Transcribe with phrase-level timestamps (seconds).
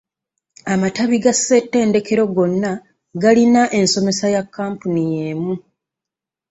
[0.73, 2.71] Amatabi ga ssematendekero gonna
[3.21, 5.53] galina ensomesa ya kampuni yemu.